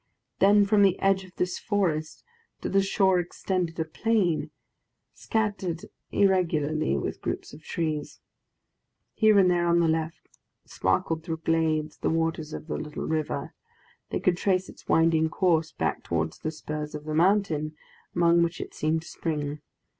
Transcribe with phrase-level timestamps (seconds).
[0.39, 2.23] Then, from the edge of this forest
[2.61, 4.49] to the shore extended a plain,
[5.13, 8.19] scattered irregularly with groups of trees.
[9.13, 10.27] Here and there on the left
[10.65, 13.53] sparkled through glades the waters of the little river;
[14.09, 17.75] they could trace its winding course back towards the spurs of the mountain,
[18.15, 19.61] among which it seemed to spring.